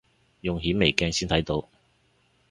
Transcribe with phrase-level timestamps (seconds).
[0.41, 1.69] 用顯微鏡先睇到